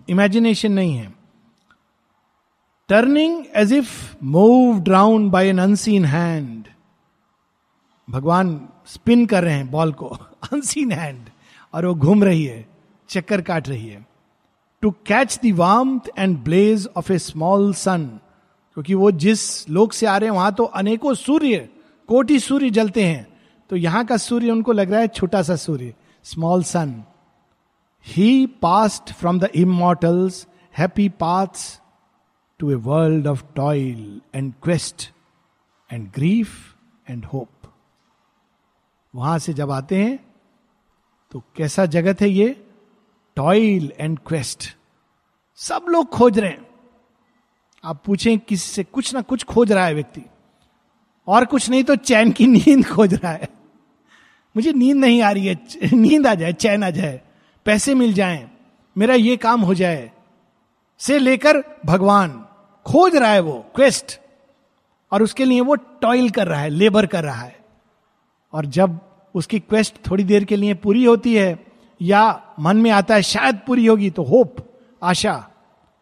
इमेजिनेशन 0.09 0.71
नहीं 0.71 0.95
है। 0.95 1.13
Turning 2.89 3.45
as 3.55 3.73
if 3.73 4.15
move 4.23 4.79
drawn 4.79 5.29
by 5.29 5.47
an 5.47 5.59
unseen 5.59 6.05
hand 6.05 6.67
भगवान 8.09 8.69
स्पिन 8.85 9.25
कर 9.25 9.43
रहे 9.43 9.53
हैं 9.53 9.69
बॉल 9.71 9.91
को। 9.93 10.07
अनसीन 10.53 10.91
हैंड 10.91 11.29
और 11.73 11.85
वो 11.85 11.95
घूम 11.95 12.23
रही 12.23 12.45
है, 12.45 12.65
चक्कर 13.09 13.41
काट 13.41 13.69
रही 13.69 13.87
है। 13.87 14.05
To 14.81 14.91
catch 15.05 15.39
the 15.45 16.01
and 16.17 16.37
blaze 16.37 16.87
of 16.97 17.13
a 17.13 17.17
small 17.17 17.73
sun 17.73 18.19
क्योंकि 18.73 18.93
वो 18.93 19.11
जिस 19.11 19.69
लोक 19.69 19.93
से 19.93 20.05
आ 20.05 20.17
रहे 20.17 20.29
हैं, 20.29 20.35
वहाँ 20.35 20.53
तो 20.53 20.63
अनेकों 20.63 21.13
सूर्य, 21.13 21.69
कोटि 22.07 22.39
सूर्य 22.39 22.69
जलते 22.69 23.03
हैं। 23.03 23.27
तो 23.69 23.75
यहाँ 23.75 24.05
का 24.05 24.17
सूर्य 24.17 24.51
उनको 24.51 24.71
लग 24.71 24.91
रहा 24.91 24.99
है 24.99 25.07
छोटा 25.07 25.41
सा 25.41 25.55
सूर्य। 25.55 25.93
Small 26.31 26.63
sun 26.63 27.03
he 28.07 28.45
passed 28.45 29.13
from 29.13 29.39
the 29.39 29.43
immortals' 29.43 30.47
happy 30.77 31.09
paths 31.09 31.81
to 32.59 32.71
a 32.71 32.75
world 32.75 33.27
of 33.27 33.43
toil 33.55 34.21
and 34.35 34.53
quest 34.63 35.11
and 35.93 36.11
grief 36.11 36.75
and 37.09 37.25
hope 37.25 37.49
वहाँ 39.15 39.39
से 39.39 39.53
जब 39.53 39.71
आते 39.71 40.03
हैं 40.03 40.17
तो 41.31 41.43
कैसा 41.55 41.85
जगत 41.85 42.21
है 42.21 42.29
ये? 42.29 42.65
टॉयल 43.35 43.93
एंड 43.99 44.19
क्वेस्ट 44.19 44.77
सब 45.55 45.85
लोग 45.89 46.09
खोज 46.09 46.39
रहे 46.39 46.49
हैं। 46.49 46.69
आप 47.83 48.01
पूछें 48.05 48.39
किसी 48.39 48.69
से 48.69 48.83
कुछ 48.83 49.13
ना 49.13 49.21
कुछ 49.21 49.43
खोज 49.43 49.71
रहा 49.71 49.85
है 49.85 49.93
व्यक्ति। 49.93 50.21
और 51.27 51.45
कुछ 51.45 51.69
नहीं 51.69 51.83
तो 51.83 51.95
चैन 51.95 52.31
की 52.31 52.47
नींद 52.47 52.87
खोज 52.87 53.13
रहा 53.13 53.31
है। 53.31 53.58
मुझे 54.55 54.73
नींद 54.73 54.97
नहीं 54.97 55.21
आ 55.21 55.31
रही 55.31 55.47
है, 55.47 55.55
नींद 55.93 56.27
आ 56.27 56.35
जाए, 56.35 56.53
चैन 56.53 56.83
आ 56.83 56.89
जाए, 56.89 57.21
पैसे 57.65 57.93
मिल 57.93 58.13
जाएँ, 58.13 58.51
मेरा 58.97 59.13
ये 59.13 59.37
काम 59.37 59.61
हो 59.61 59.73
जाए, 59.73 60.11
से 60.99 61.19
लेकर 61.19 61.63
भगवान, 61.85 62.45
खोज 62.85 63.15
रहा 63.15 63.31
है 63.31 63.39
वो 63.39 63.65
क्वेस्ट 63.75 64.19
और 65.11 65.23
उसके 65.23 65.45
लिए 65.45 65.61
वो 65.61 65.75
टॉयल 65.75 66.29
कर 66.29 66.47
रहा 66.47 66.61
है 66.61 66.69
लेबर 66.69 67.05
कर 67.05 67.23
रहा 67.23 67.41
है। 67.41 67.59
और 68.53 68.65
जब 68.65 68.99
उसकी 69.35 69.59
क्वेस्ट 69.59 69.95
थोड़ी 70.09 70.23
देर 70.23 70.43
के 70.43 70.55
लिए 70.55 70.73
पूरी 70.73 71.05
होती 71.05 71.35
है, 71.35 71.65
या 72.01 72.43
मन 72.59 72.77
में 72.77 72.91
आता 72.91 73.15
है, 73.15 73.21
शायद 73.21 73.59
पूरी 73.67 73.85
होगी 73.85 74.09
तो 74.09 74.23
होप 74.23 74.55
आशा, 75.03 75.49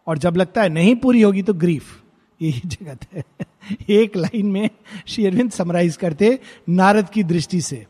और 0.07 0.17
जब 0.17 0.35
लगता 0.37 0.61
है 0.61 0.69
नहीं 0.69 0.95
पूरी 0.95 1.21
होगी 1.21 1.41
तो 1.41 1.53
ग्रीफ 1.53 2.01
यही 2.41 2.61
जगत 2.65 2.99
है। 3.13 3.23
एक 3.89 4.17
लाइन 4.17 4.45
में 4.45 4.69
श्री 5.07 5.25
अरविंद 5.25 5.51
समराइज 5.51 5.97
करते 5.97 6.39
नारद 6.69 7.09
की 7.09 7.23
दृष्टि 7.23 7.61
से। 7.61 7.85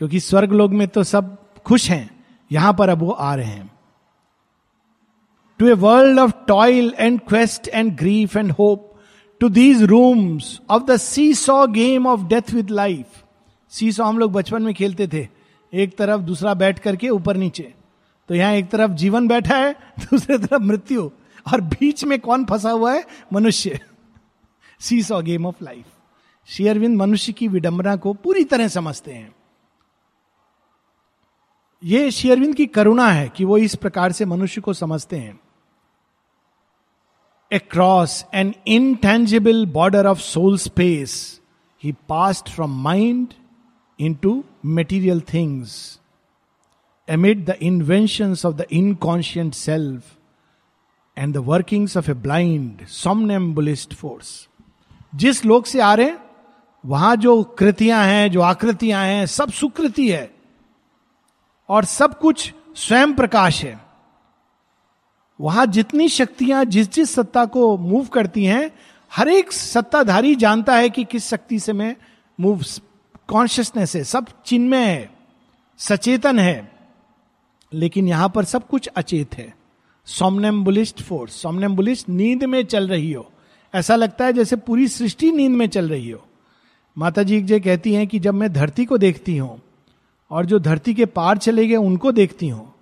क्योंकि 0.00 0.20
स्वर्ग 0.20 0.52
लोग 0.52 0.72
में 0.72 0.88
तो 0.88 1.02
सब 1.04 1.36
खुश 1.66 1.90
हैं, 1.90 2.24
यहाँ 2.52 2.72
पर 2.74 2.88
अब 2.88 2.98
वो 2.98 3.10
आ 3.10 3.34
रहे 3.34 3.46
हैं। 3.46 3.70
To 5.58 5.66
a 5.66 5.72
world 5.72 6.18
of 6.18 6.32
toil 6.48 6.94
and 6.98 7.20
quest 7.20 7.68
and 7.68 7.96
grief 7.96 8.36
and 8.36 8.50
hope 8.50 8.94
to 9.40 9.48
these 9.48 9.82
rooms 9.82 10.60
of 10.70 10.82
the 10.82 10.96
seesaw 11.34 11.66
game 11.66 12.06
of 12.06 12.20
death 12.20 12.54
with 12.54 12.70
life 12.70 13.24
seesaw 13.92 14.04
हम 14.04 14.18
लोग 14.18 14.32
बचपन 14.32 14.62
में 14.62 14.74
खेलते 14.74 15.08
थे, 15.08 15.28
एक 15.74 15.98
तरफ़ 15.98 16.20
दूसरा 16.20 16.54
बैठ 16.54 16.78
करके 16.78 17.08
ऊपर 17.08 17.36
नीचे। 17.36 17.74
तो 18.28 18.34
यहाँ 18.34 18.52
एक 18.52 18.70
तरफ़ 18.70 18.90
जीवन 18.90 19.28
बैठा 19.28 19.56
है, 19.56 19.72
दूसरे 20.00 20.38
तरफ़ 20.38 20.62
मृत्यु। 20.62 21.10
और 21.52 21.60
बीच 21.60 22.04
में 22.04 22.20
कौन 22.20 22.44
फंसा 22.44 22.70
हुआ 22.70 22.92
है? 22.94 23.04
मनुष्य। 23.32 23.80
सी 24.80 25.02
सॉ 25.02 25.20
गेम 25.22 25.46
ऑफ़ 25.46 25.64
लाइफ 25.64 25.84
शेयरविंद 26.46 26.96
मनुष्य 26.96 27.32
की 27.32 27.48
विडंबना 27.48 27.96
को 27.96 28.14
पूरी 28.14 28.44
तरह 28.44 28.68
समझते 28.68 29.12
हैं। 29.12 29.34
ये 31.84 32.10
शेयरविंद 32.10 32.54
की 32.54 32.66
करुणा 32.66 33.08
है 33.08 33.28
कि 33.28 33.44
वो 33.44 33.58
इस 33.58 33.74
प्रकार 33.74 34.12
से 34.12 34.24
मनुष्य 34.24 34.60
को 34.60 34.72
समझते 34.72 35.16
हैं। 35.16 35.40
Across 37.52 38.24
an 38.34 38.54
intangible 38.66 39.66
border 39.66 40.06
of 40.06 40.18
soul 40.18 40.58
space 40.58 41.40
he 41.84 41.92
passed 42.08 42.48
from 42.48 42.82
mind 42.82 43.28
into 44.14 44.44
material 44.64 45.20
things 45.20 46.00
amid 47.08 47.44
the 47.44 47.50
invention 47.50 48.30
of 48.30 48.54
the 48.54 48.66
inconscient 48.72 49.54
self 49.54 50.04
and 51.18 51.34
the 51.34 51.36
workings 51.36 51.96
of 51.96 52.10
a 52.10 52.14
blind 52.14 52.86
somnambulist 52.86 53.94
force 53.94 54.48
जिस 55.14 55.44
लोग 55.44 55.64
से 55.64 55.80
आ 55.80 55.94
रहे 55.94 56.12
वहाँ 56.86 57.16
जो 57.16 57.42
कृतियाँ 57.42 58.04
हैं, 58.04 58.30
जो 58.30 58.40
आकृतियाँ 58.40 59.04
हैं, 59.04 59.26
सब 59.26 59.50
सुकृति 59.50 60.10
है। 60.10 60.39
और 61.70 61.84
सब 61.84 62.18
कुछ 62.18 62.54
स्वयं 62.76 63.14
प्रकाश 63.14 63.64
है। 63.64 63.80
वहाँ 65.40 65.66
जितनी 65.66 66.08
शक्तियाँ 66.08 66.64
जिस 66.64 66.92
जिस 66.92 67.14
सत्ता 67.14 67.44
को 67.44 67.78
मूव 67.78 68.06
करती 68.06 68.44
हैं, 68.44 68.70
हर 69.12 69.28
एक 69.28 69.52
सत्ताधारी 69.52 70.34
जानता 70.34 70.76
है 70.76 70.90
कि 70.90 71.04
किस 71.04 71.28
शक्ति 71.28 71.58
से 71.58 71.72
मैं 71.72 71.96
मूव 72.40 72.62
कॉन्शियसनेस 73.28 73.96
है, 73.96 74.04
सब 74.04 74.26
चिन्मय 74.46 74.84
है, 74.84 75.10
सचेतन 75.78 76.38
है। 76.38 76.72
लेकिन 77.72 78.08
यहाँ 78.08 78.28
पर 78.28 78.44
सब 78.44 78.66
कुछ 78.66 78.86
अचेत 78.86 79.34
है। 79.34 79.54
सोमनेम्बुलिस्ट 80.06 81.02
फोर्स 81.02 81.32
सोमनेम्बुलिस्ट 81.32 82.08
नींद 82.08 82.44
में 82.44 82.64
चल 82.64 82.88
रही 82.88 83.12
हो। 83.12 83.32
ऐसा 83.74 83.96
लगता 83.96 84.24
है 84.24 84.32
जैसे 84.32 84.56
पूरी 84.56 84.88
सृष्टि 84.88 85.32
नींद 85.32 85.52
में 85.52 85.68
चल 85.68 85.88
रही 85.88 86.10
हो। 86.10 86.26
माता 86.98 87.22
जी 87.22 87.42
जे 87.42 87.60
कहती 87.60 87.94
हैं 87.94 88.06
कि 88.06 88.18
जब 88.18 88.34
मैं 88.34 88.52
धरती 88.52 88.84
को 88.84 88.98
देखती 88.98 89.36
हूँ 89.36 89.62
और 90.30 90.46
जो 90.46 90.58
धरती 90.58 90.94
के 90.94 91.06
पार 91.06 91.38
चले 91.38 91.66
गए 91.66 91.76
उनको 91.76 92.12
देखती 92.12 92.48
हूँ। 92.48 92.74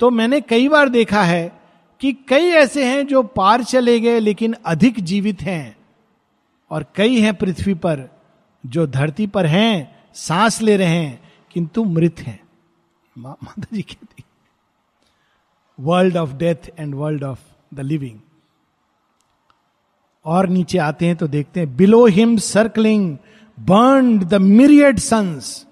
तो 0.00 0.10
मैंने 0.10 0.40
कई 0.40 0.68
बार 0.68 0.88
देखा 0.88 1.22
है 1.22 1.52
कि 2.00 2.12
कई 2.28 2.50
ऐसे 2.54 2.84
हैं 2.84 3.06
जो 3.06 3.22
पार 3.22 3.64
चले 3.64 3.98
गए 4.00 4.18
लेकिन 4.20 4.54
अधिक 4.66 5.00
जीवित 5.00 5.42
हैं 5.42 5.76
और 6.70 6.86
कई 6.94 7.20
हैं 7.20 7.34
पृथ्वी 7.34 7.74
पर 7.74 8.08
जो 8.64 8.86
धरती 8.86 9.26
पर 9.26 9.46
हैं, 9.46 9.96
सांस 10.14 10.60
ले 10.62 10.76
रहे 10.76 10.88
हैं, 10.88 11.20
किंतु 11.50 11.84
मृत 11.84 12.20
हैं। 12.20 12.40
माता 13.16 13.66
जी 13.72 13.82
कहती 13.82 14.24
world 15.78 16.16
of 16.16 16.34
death 16.34 16.70
and 16.78 16.94
world 16.94 17.24
of 17.24 17.40
the 17.74 17.80
living 17.80 18.18
और 20.24 20.48
नीचे 20.48 20.78
आते 20.78 21.06
हैं 21.06 21.16
तो 21.16 21.28
देखते 21.28 21.60
हैं 21.60 21.76
below 21.76 22.04
him 22.06 22.36
circling 22.36 23.16
burn 23.58 24.18
the 24.18 24.34
myriad 24.34 24.98
suns 24.98 25.66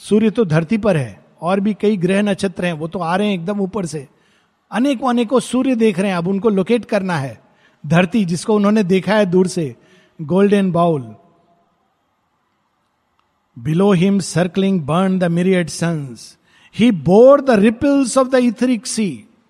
सूर्य 0.00 0.30
तो 0.30 0.44
धरती 0.44 0.78
पर 0.78 0.96
है, 0.96 1.24
और 1.42 1.60
भी 1.60 1.74
कई 1.74 1.96
ग्रह 1.96 2.22
नक्षत्र 2.22 2.64
हैं, 2.64 2.72
वो 2.72 2.88
तो 2.88 2.98
आ 2.98 3.16
रहे 3.16 3.26
हैं 3.26 3.34
एकदम 3.34 3.60
ऊपर 3.60 3.86
से। 3.86 4.06
अनेकों 4.70 5.08
अनेकों 5.08 5.40
सूर्य 5.40 5.74
देख 5.76 5.98
रहे 5.98 6.10
हैं, 6.10 6.16
अब 6.16 6.28
उनको 6.28 6.48
लोकेट 6.48 6.84
करना 6.84 7.16
है। 7.18 7.38
धरती 7.84 8.24
जिसको 8.24 8.54
उन्होंने 8.54 8.82
देखा 8.84 9.16
है 9.16 9.26
दूर 9.26 9.46
से 9.46 9.74
golden 10.20 10.70
bowl 10.72 11.02
below 13.56 13.90
him 13.92 14.18
circling 14.18 14.80
burn 14.82 15.18
the 15.18 15.24
myriad 15.30 15.68
suns 15.68 16.36
he 16.74 16.90
bore 16.90 17.40
the 17.40 17.58
ripples 17.58 18.16
of 18.18 18.28
the 18.28 18.34
etheric 18.34 18.86
sea 18.86 19.08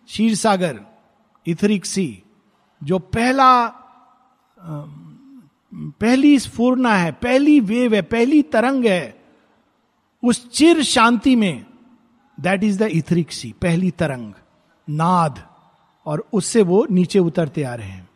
Ksheer 0.09 0.35
Sagar 0.35 0.81
etheric 1.47 1.87
sea 1.87 2.23
जो 2.83 2.99
पहला 2.99 3.67
पहली 6.01 6.39
स्फूर्णा 6.39 6.95
है, 6.95 7.13
पहली 7.13 7.59
वेव 7.61 7.95
है, 7.95 8.03
पहली 8.03 8.43
तरंग 8.43 8.85
है। 8.87 9.24
उस 10.25 10.51
चिर 10.51 10.83
शांति 10.83 11.37
में 11.37 11.67
that 12.41 12.65
is 12.65 12.79
the 12.79 12.83
etheric 12.83 13.33
sea 13.33 13.55
पहली 13.63 13.91
तरंग, 13.91 14.33
नाद, 14.91 15.49
और 16.07 16.29
उससे 16.33 16.63
वो 16.63 16.87
नीचे 16.91 17.19
उतरते 17.19 17.63
आ 17.63 17.75
रहे 17.75 17.89
हैं। 17.89 18.09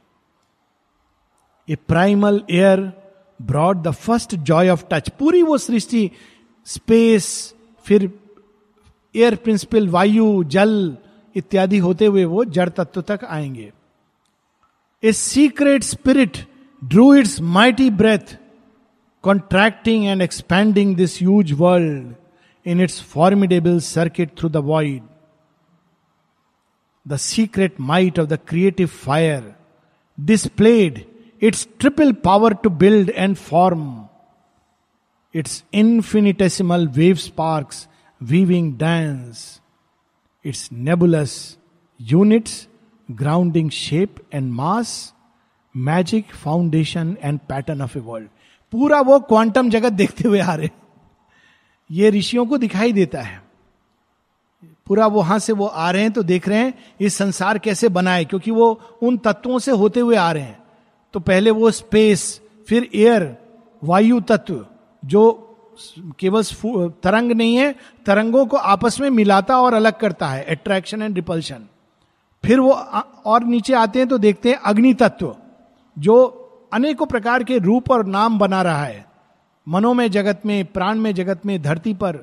A 1.68 1.76
primal 1.76 2.42
air 2.50 2.92
broad 3.42 3.82
the 3.82 3.90
first 3.90 4.34
joy 4.34 4.68
of 4.68 4.84
touch 4.90 5.08
पूरी 5.08 5.42
वो 5.42 5.58
सृष्टि 5.58 6.10
स्पेस 6.66 7.54
फिर 7.84 8.12
एयर 9.16 9.36
प्रिंसिपल 9.36 9.88
वायु, 9.88 10.44
जल 10.44 10.96
इत्यादि 11.36 11.78
होते 11.78 12.06
हुए 12.06 12.24
वो 12.24 12.44
जड़ 12.44 12.68
तत्व 12.68 13.02
तक 13.02 13.20
आएँगे। 13.24 13.72
A 15.02 15.12
secret 15.12 15.82
spirit 15.82 16.46
drew 16.84 17.14
its 17.14 17.40
mighty 17.40 17.90
breath 17.90 18.36
contracting 19.22 20.06
and 20.06 20.22
expanding 20.22 20.94
this 20.94 21.16
huge 21.16 21.52
world 21.52 22.14
in 22.64 22.80
its 22.80 23.00
formidable 23.00 23.80
circuit 23.80 24.36
through 24.36 24.50
the 24.50 24.60
void. 24.60 25.02
The 27.04 27.18
secret 27.18 27.78
might 27.78 28.18
of 28.18 28.28
the 28.28 28.38
creative 28.38 28.90
fire 28.90 29.56
displayed 30.22 31.06
its 31.40 31.66
triple 31.78 32.12
power 32.12 32.52
to 32.54 32.70
build 32.70 33.10
and 33.10 33.38
form, 33.38 34.08
its 35.32 35.62
infinitesimal 35.72 36.88
wave 36.88 37.20
sparks 37.20 37.88
weaving 38.20 38.76
dance, 38.76 39.60
its 40.42 40.70
nebulous 40.72 41.56
units 41.96 42.68
grounding 43.14 43.70
shape 43.70 44.20
and 44.30 44.54
mass, 44.54 45.12
magic 45.72 46.32
foundation 46.32 47.16
and 47.18 47.46
pattern 47.48 47.80
of 47.80 47.96
a 47.96 48.00
world. 48.00 48.28
पूरा 48.72 49.00
वो 49.00 49.18
quantum 49.20 49.70
जगत 49.70 49.92
देखते 49.92 50.28
हुए 50.28 50.40
आ 50.40 50.54
रहे 50.54 50.68
ये 51.90 52.10
ऋषियों 52.10 52.46
को 52.46 52.58
दिखाई 52.58 52.92
देता 52.92 53.20
है। 53.20 53.42
पूरा 54.86 55.06
वहाँ 55.06 55.38
से 55.38 55.52
वो 55.52 55.66
आ 55.66 55.90
रहे 55.90 56.02
हैं 56.02 56.12
तो 56.12 56.22
देख 56.22 56.48
रहे 56.48 56.58
हैं 56.58 56.74
ये 57.00 57.08
संसार 57.10 57.58
कैसे 57.58 57.88
बनाए 57.88 58.24
क्योंकि 58.24 58.50
वो 58.50 58.68
उन 59.02 59.16
तत्वों 59.18 59.58
से 59.58 59.72
होते 59.72 60.00
हुए 60.00 60.16
आ 60.16 60.30
रहे 60.32 60.42
हैं। 60.42 60.62
तो 61.14 61.20
पहले 61.20 61.50
वो 61.50 61.70
स्पेस 61.70 62.40
फिर 62.68 62.88
एयर 62.94 63.36
वायु 63.82 64.20
तत्व, 64.20 64.64
जो 65.02 65.44
केवल 66.18 66.42
तरंग 67.02 67.32
नहीं 67.32 67.56
है, 67.56 67.74
तरंगों 68.06 68.44
को 68.46 68.56
आपस 68.56 69.00
में 69.00 69.08
मिलाता 69.10 69.60
और 69.60 69.74
अलग 69.74 69.98
करता 69.98 70.28
है 70.28 70.44
अट्रैक्शन 70.44 71.02
एंड 71.02 71.14
रिपल्शन 71.14 71.66
फिर 72.44 72.60
वो 72.60 72.72
और 72.72 73.44
नीचे 73.44 73.74
आते 73.74 73.98
हैं 73.98 74.08
तो 74.08 74.18
देखते 74.18 74.50
हैं 74.50 74.56
अग्नि 74.56 74.92
तत्व, 74.94 75.34
जो 75.96 76.44
अनेकों 76.72 77.06
प्रकार 77.06 77.44
के 77.44 77.58
रूप 77.58 77.90
और 77.90 78.06
नाम 78.06 78.38
बना 78.38 78.62
रहा 78.62 78.84
है। 78.84 79.06
मनोमय 79.68 80.08
जगत 80.08 80.42
में, 80.46 80.64
प्राण 80.64 80.98
में 80.98 81.14
जगत 81.14 81.46
में, 81.46 81.62
धरती 81.62 81.94
पर 81.94 82.16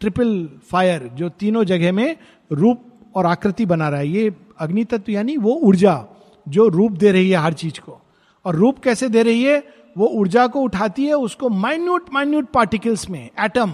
ट्रिपल 0.00 0.48
फायर, 0.70 1.10
जो 1.14 1.28
तीनों 1.28 1.64
जगह 1.64 1.92
में 1.92 2.16
रूप 2.52 2.84
और 3.14 3.26
आकृति 3.26 3.66
बना 3.66 3.88
रहा 3.88 4.00
है। 4.00 4.08
ये 4.08 4.34
अग्नि 4.58 4.84
तत्व 4.84 5.12
यानी 5.12 5.36
वो 5.36 5.52
ऊर्जा 5.52 6.04
जो 6.48 6.68
रूप 6.68 6.92
दे 6.92 7.12
रही 7.12 7.30
है 7.30 7.38
हर 7.38 7.52
चीज़ 7.52 7.80
को। 7.80 8.00
और 8.44 8.56
रूप 8.56 8.78
कैसे 8.78 9.08
दे 9.08 9.22
रही 9.22 9.42
है? 9.42 9.82
वो 9.98 10.06
ऊर्जा 10.06 10.46
को 10.46 10.60
उठाती 10.60 11.06
है 11.06 11.14
उसको 11.14 11.48
माइन्यूट 11.48 12.06
माइन्यूट 12.12 12.50
पार्टिकल्स 12.50 13.10
में 13.10 13.30
एटम 13.40 13.72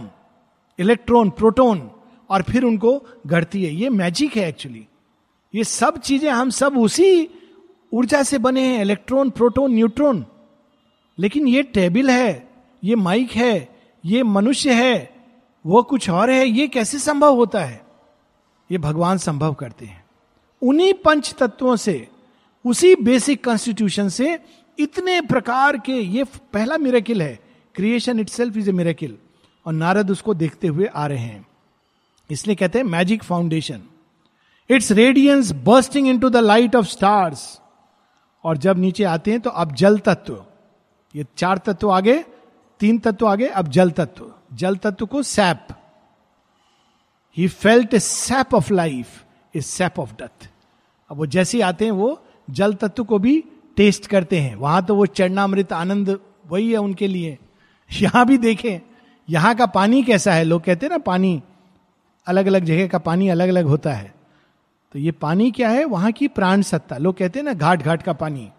इलेक्ट्रॉन 0.79 1.31
प्रोटोन 1.31 1.91
और 2.31 2.43
फिर 2.43 2.65
उनको 2.65 3.07
गढ़ती 3.27 3.65
है। 3.65 3.75
ये 3.75 3.89
मैजिक 3.89 4.37
है 4.37 4.49
एक्चुअली 4.49 4.87
ये 5.55 5.65
सब 5.65 5.99
चीज़ें 5.99 6.31
हम 6.31 6.51
सब 6.51 6.79
उसी 6.79 7.29
ऊर्जा 7.93 8.23
से 8.23 8.39
बने 8.39 8.67
हैं 8.67 8.81
इलेक्ट्रॉन 8.81 9.31
प्रोटोन 9.31 9.75
न्यूट्रॉन 9.75 10.27
लेकिन 11.19 11.49
ये 11.49 11.63
टेबल 11.63 12.11
है, 12.11 12.49
ये 12.85 12.95
माइक 12.95 13.31
है, 13.31 13.69
ये 14.05 14.23
मनुष्य 14.23 14.73
है, 14.73 15.15
वो 15.67 15.83
कुछ 15.83 16.11
और 16.11 16.31
है, 16.31 16.49
ये 16.49 16.69
कैसे 16.69 16.99
संभव 16.99 17.35
होता 17.35 17.61
है? 17.61 17.87
ये 18.73 18.79
भगवान 18.79 19.19
संभव 19.19 19.55
करते 19.55 19.87
हैं। 19.87 20.05
उन्हीं 20.63 20.95
पंच 20.95 21.35
तत्वों 21.39 21.77
से, 21.77 22.09
उसी 22.67 22.95
बेसिक 22.95 23.45
कॉन्स्टिट्यूशन 23.45 24.09
से 24.09 24.39
इतने 24.79 25.21
प्रकार 25.21 25.77
के, 25.77 25.93
ये 25.93 26.25
पहला 26.25 26.79
मिरेकिल 26.79 27.23
है। 27.23 27.39
Creation 27.75 28.21
itself 28.29 28.57
is 28.57 28.69
a 28.71 28.73
miracle 28.73 29.19
और 29.67 29.73
नारद 29.73 30.11
उसको 30.11 30.35
देखते 30.35 30.69
हुए 30.69 30.87
आ 30.87 31.07
रहे 31.07 31.19
हैं। 31.19 31.47
इसलिए 32.31 32.57
कहते 32.57 32.79
हैं 32.79 32.87
magic 32.87 33.23
foundation 33.23 33.83
its 34.71 34.93
radiance 34.93 35.53
bursting 35.53 36.09
into 36.19 36.31
the 36.31 36.37
light 36.37 36.77
of 36.77 36.87
stars 36.87 37.61
और 38.45 38.57
जब 38.57 38.79
नीचे 38.79 39.05
आते 39.05 39.31
हैं 39.31 39.41
तो 39.41 39.51
अब 39.51 39.75
जल 39.75 39.99
तत्व। 39.99 40.45
ये 41.15 41.25
चार 41.37 41.59
तत्व 41.59 41.91
आगे, 41.91 42.25
तीन 42.81 42.99
तत्व 42.99 43.27
आगे, 43.27 43.47
अब 43.47 43.69
जल 43.69 43.91
तत्व। 43.91 44.33
जल 44.55 44.77
तत्व 44.77 45.07
को 45.07 45.23
sap. 45.23 45.67
He 47.37 47.49
felt 47.49 47.95
a 47.95 47.99
sap 47.99 48.55
of 48.55 48.73
life 48.73 49.25
is 49.55 49.65
sap 49.65 49.99
of 50.01 50.13
death 50.13 50.49
अब 51.11 51.17
वो 51.17 51.27
जैसे 51.27 51.61
आते 51.61 51.85
हैं, 51.85 51.93
वो 51.93 52.23
जल 52.51 52.75
तत्व 52.75 53.05
को 53.05 53.19
भी 53.19 53.45
टेस्ट 53.77 54.07
करते 54.07 54.41
हैं। 54.41 54.55
वहाँ 54.57 54.85
तो 54.85 54.95
वो 54.95 55.07
चरणामृत 55.07 55.73
आनंद, 55.73 56.19
वही 56.47 56.71
है 56.73 56.79
उनके 56.79 57.07
लिए। 57.07 57.39
यहाँ 57.91 58.27
भी 58.27 58.39
देखें, 58.39 58.81
यहाँ 59.29 59.55
का 59.55 59.67
पानी 59.67 60.03
कैसा 60.03 60.33
है? 60.33 60.45
लोग 60.45 60.63
कहते 60.63 60.87
हैं 60.87 60.91
ना, 60.91 60.99
पानी 60.99 61.43
अलग 62.27 62.47
अलग 62.47 62.65
जगह 62.65 62.87
का 62.89 62.99
पानी 62.99 63.29
अलग 63.29 63.49
अलग 63.49 63.65
होता 63.65 63.93
है। 63.93 64.15
तो 64.93 64.99
ये 64.99 65.11
पानी 65.11 65.51
क्या 65.51 65.69
है? 65.69 65.85
वहाँ 65.85 66.13
की 66.13 66.29
प्राण 66.29 66.63
सत्ता। 66.63 66.97
लोग 66.97 67.17
कहते 67.17 67.39
हैं 67.39 67.47
ना 67.47 67.53
घाट 67.53 67.83
घाट 67.83 68.03
का 68.03 68.13
पानी। 68.13 68.51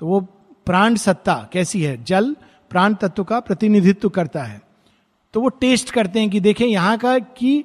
तो 0.00 0.06
वो 0.06 0.20
प्राण 0.66 0.94
सत्ता 0.94 1.48
कैसी 1.52 1.82
है? 1.82 2.04
जल, 2.04 2.36
प्राण 2.70 2.94
तत्व 2.94 3.24
का 3.24 3.40
प्रतिनिधित्व 3.40 4.08
करता 4.08 4.42
है। 4.42 4.62
तो 5.32 5.40
वो 5.40 5.48
टेस्ट 5.48 5.90
करते 5.90 6.20
हैं 6.20 6.30
कि 6.30 6.40
देखें, 6.40 6.66
यहाँ 6.66 6.98
का 6.98 7.18
कि 7.18 7.64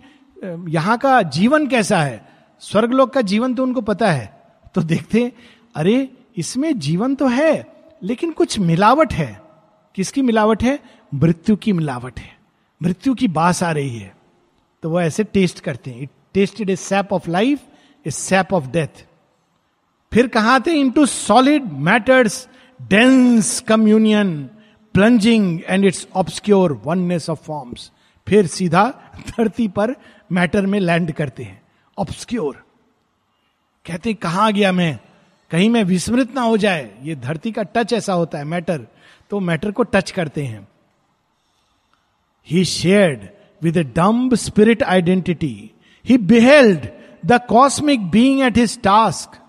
यहाँ 0.70 0.98
का 0.98 1.22
जीवन 1.22 1.68
कैसा 1.68 2.04
है? 2.04 2.26
स्वर्गलोक 2.60 3.14
का 3.14 3.22
जीवन 3.22 3.56
तो 3.56 3.64
उनको 3.64 3.82
पता 3.82 4.12
है। 4.12 4.42
तो 4.76 4.82
देखते 4.82 5.24
हैं, 5.24 5.32
अरे, 5.76 6.14
इसमें 6.38 6.80
जीवन 6.80 7.16
तो 7.16 7.28
है, 7.28 7.74
लेकिन 8.04 8.32
कुछ 8.32 8.60
मिलावट 8.60 9.14
है। 9.14 9.42
किसकी 9.96 10.22
मिलावट 10.22 10.64
है? 10.64 10.80
मृत्यु 11.14 11.56
की 11.56 11.74
मिलावट 11.74 12.20
है। 12.20 12.38
मृत्यु 12.84 13.14
की 13.14 13.28
बास 13.28 13.64
आ 13.64 13.72
रही 13.72 13.98
है। 13.98 14.18
तो 14.84 14.90
वो 14.90 15.02
ऐसे 15.02 15.24
टेस्ट 15.24 15.60
करते 15.60 15.92
हैं। 15.92 16.00
It 16.00 16.10
tasted 16.34 16.70
a 16.70 16.76
sap 16.76 17.14
of 17.14 17.30
life 17.30 17.62
a 18.06 18.12
sap 18.12 18.54
of 18.54 18.68
death 18.68 19.06
फिर 20.12 20.28
कहा 20.28 20.60
थे? 20.60 20.72
Into 20.92 21.06
solid 21.06 21.72
matter's 21.72 22.48
dense 22.82 23.60
communion 23.60 24.44
plunging 24.94 25.60
and 25.68 25.86
its 25.86 26.08
obscure 26.16 26.74
oneness 26.86 27.30
of 27.30 27.44
forms 27.44 27.92
फिर 28.28 28.48
सीधा 28.48 28.84
धरती 29.28 29.68
पर 29.68 29.96
मैटर 30.32 30.66
में 30.66 30.80
लैंड 30.80 31.12
करते 31.12 31.44
हैं। 31.44 31.62
ऑब्सक्योर 31.98 32.64
कहते 33.86 34.14
कहा 34.14 34.50
गया 34.52 34.72
मैं? 34.72 35.00
कहीं 35.52 35.70
मैं 35.70 35.84
विस्मृत 35.84 36.34
ना 36.36 36.42
हो 36.42 36.58
जाए। 36.58 36.90
ये 37.04 37.16
धरती 37.16 37.52
का 37.52 37.64
टच 37.64 37.94
ऐसा 37.94 38.14
होता 38.14 38.38
है 38.38 38.44
मैटर 38.44 38.88
तो 39.30 39.40
मैटर 39.40 39.72
को 39.72 39.84
टच 39.84 40.12
करते 40.12 40.44
हैं। 40.44 40.68
He 42.48 42.66
shared 42.66 43.28
with 43.62 43.78
dumb 43.96 44.36
spirit 44.36 44.84
identity 44.84 45.72
he 46.06 46.18
beheld 46.18 46.88
the 47.26 47.32
cosmic 47.50 48.08
being 48.08 48.42
at 48.42 48.58
his 48.58 48.82
task 48.82 49.40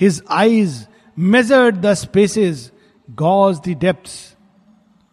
his 0.00 0.22
eyes 0.30 0.86
measured 1.18 1.76
the 1.76 1.94
spaces 1.94 2.70
gauge 3.10 3.58
the 3.58 3.68
depths 3.68 4.34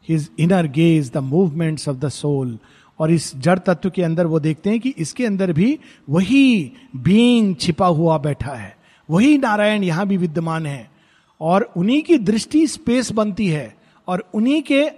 his 0.10 0.30
inner 0.40 0.68
gaze 0.68 1.12
the 1.12 1.18
movements 1.18 1.90
of 1.90 1.98
the 1.98 2.10
soul 2.10 2.60
और 3.00 3.12
इस 3.12 3.36
जड़ 3.36 3.60
तत्व 3.60 3.90
के 3.90 4.04
अंदर 4.04 4.26
वो 4.26 4.40
देखते 4.40 4.70
हैं 4.70 4.80
कि 4.80 4.94
इसके 4.98 5.26
अंदर 5.26 5.54
भी 5.54 5.80
वही 6.10 6.72
बीइंग 6.96 7.56
छिपा 7.56 7.88
हुआ 7.88 8.18
बैठा 8.18 8.52
है। 8.52 8.78
वही 9.10 9.38
नारायण 9.38 9.84
यहाँ 9.84 10.08
भी 10.08 10.18
विद्यमान 10.18 10.66
है। 10.66 10.92
और 11.42 11.72
उन्हीं 11.78 12.02
की 12.02 12.18
दृष्टि 12.18 12.68
स्पेस 12.68 13.12
बनती 13.12 13.48
है। 13.48 13.76
और 14.08 14.30
उन्हीं 14.34 14.62
के 14.62 14.90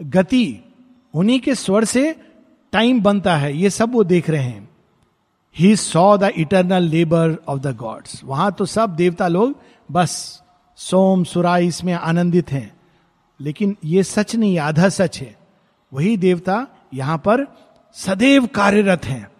गति, 0.00 0.58
उन्हीं 1.14 1.40
के 1.40 1.54
स्वर 1.54 1.84
से 1.84 2.16
टाइम 2.72 3.02
बनता 3.02 3.36
है। 3.36 3.56
ये 3.56 3.70
सब 3.70 3.92
वो 3.92 4.04
देख 4.04 4.30
रहे 4.30 4.42
हैं। 4.42 4.68
He 5.58 5.76
saw 5.76 6.16
the 6.16 6.22
eternal 6.22 6.82
labour 6.82 7.36
of 7.48 7.60
the 7.60 7.76
gods 7.76 8.24
वहाँ 8.24 8.52
तो 8.52 8.64
सब 8.64 8.90
देवता 8.90 9.28
लोग 9.28 9.56
बस 9.90 10.42
सोम 10.76 11.24
सुरा 11.24 11.58
इसमें 11.58 11.92
आनंदित 11.92 12.52
हैं। 12.52 12.76
लेकिन 13.40 13.76
ये 13.84 14.02
सच 14.02 14.36
नहीं, 14.36 14.58
आधा 14.58 14.88
सच 14.88 15.20
है। 15.20 15.36
वही 15.92 16.16
देवता 16.16 16.66
यहाँ 16.94 17.18
पर 17.18 17.46
सदैव 17.92 18.46
कार्यरत 18.46 19.04
हैं। 19.04 19.30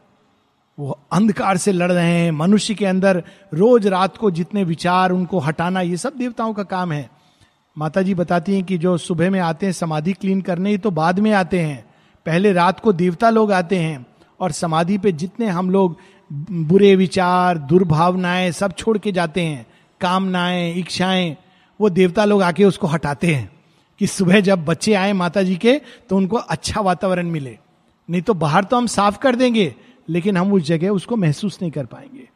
वो 0.78 0.98
अंधकार 1.12 1.56
से 1.56 1.72
लड़ 1.72 1.92
रहे 1.92 2.18
हैं, 2.18 2.30
मनुष्य 2.30 2.74
के 2.74 2.86
अंदर 2.86 3.22
रोज 3.54 3.86
रात 3.86 4.16
को 4.16 4.30
जितने 4.30 4.64
विचार, 4.64 5.12
उनको 5.12 5.38
हटाना, 5.38 5.80
ये 5.80 5.96
सब 5.96 6.12
देवताओं 6.16 6.54
का 6.54 6.62
काम 6.62 6.92
है। 6.92 7.10
माता 7.78 8.02
जी 8.02 8.14
बताती 8.14 8.54
हैं 8.54 8.64
कि 8.64 8.78
जो 8.78 8.98
सुबह 8.98 9.30
में 9.30 9.40
आते 9.40 9.66
हैं, 9.66 9.72
समाधि 9.72 10.12
क्लीन 10.12 10.40
करने 10.40 10.70
ही 10.70 10.78
तो 10.78 10.90
बाद 10.90 11.18
में 11.18 11.32
आते 11.32 11.60
हैं। 11.60 11.84
पहले 12.26 12.52
रात 12.52 12.80
को 12.80 12.92
देवता 12.92 13.30
लोग 13.30 13.52
आते 13.52 13.78
हैं। 13.78 14.06
और 14.42 14.52
समाधि 14.52 14.98
पे 14.98 15.12
जितने 15.12 15.46
हम 15.48 15.70
लोग 15.70 15.96
बुरे 16.30 16.94
विचार, 16.96 17.58
दुर्भावनाएँ 17.58 18.50
सब 18.52 18.72
छोड़ 18.72 18.98
के 18.98 19.12
जाते 19.12 19.40
हैं, 19.40 19.66
कामनाएँ, 20.00 20.74
इच्छाएँ, 20.74 21.36
वो 21.80 21.90
देवता 21.90 22.24
लोग 22.24 22.42
आके 22.42 22.64
उसको 22.64 22.86
हटाते 22.86 23.34
हैं 23.34 23.50
कि 24.00 24.06
सुबह 24.06 24.40
जब 24.40 24.64
बच्चे 24.64 24.94
आए 24.94 25.12
माता 25.12 25.42
जी 25.42 25.56
के 25.56 25.80
तो 26.08 26.16
उनको 26.16 26.36
अच्छा 26.36 26.80
वातावरण 26.80 27.26
मिले। 27.30 27.58
नहीं 28.08 28.22
तो 28.22 28.34
बाहर 28.34 28.64
तो 28.64 28.76
हम 28.76 28.86
साफ़ 28.86 29.18
कर 29.18 29.36
देंगे, 29.36 29.74
लेकिन 30.08 30.36
हम 30.36 30.52
उस 30.52 30.62
जगह 30.62 30.90
उसको 30.90 31.16
महसूस 31.16 31.58
नहीं 31.62 31.70
कर 31.70 31.86
पाएँगे। 31.86 32.28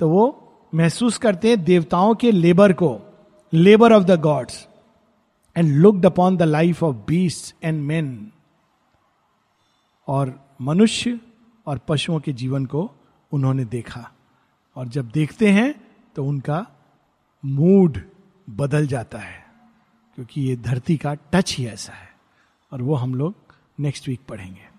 तो 0.00 0.08
वो 0.08 0.46
महसूस 0.72 1.18
करते 1.18 1.48
हैं 1.48 1.62
देवताओं 1.64 2.14
के 2.14 2.30
लेबर 2.32 2.72
को 2.72 2.98
labour 3.52 3.92
of 3.92 4.04
the 4.04 4.20
gods 4.20 4.66
and 5.56 5.72
looked 5.76 6.06
upon 6.06 6.36
the 6.36 6.42
life 6.42 6.82
of 6.82 6.96
beast 7.06 7.54
and 7.64 7.82
men 7.82 8.30
और 10.08 10.38
मनुष्य 10.62 11.18
और 11.70 11.78
पशुओं 11.88 12.18
के 12.20 12.32
जीवन 12.32 12.64
को 12.66 12.90
उन्होंने 13.32 13.64
देखा। 13.64 14.10
और 14.76 14.88
जब 14.88 15.08
देखते 15.08 15.50
हैं 15.50 15.74
तो 16.16 16.24
उनका 16.24 16.66
मूड 17.44 18.00
बदल 18.50 18.86
जाता 18.86 19.18
है, 19.18 19.44
क्योंकि 20.14 20.40
ये 20.40 20.56
धरती 20.56 20.96
का 20.96 21.14
टच 21.32 21.54
ही 21.56 21.66
ऐसा 21.66 21.92
है। 21.92 22.08
और 22.72 22.82
वो 22.82 22.94
हम 22.94 23.14
लोग 23.14 23.34
नेक्स्ट 23.78 24.08
वीक 24.08 24.20
पढ़ेंगे। 24.28 24.69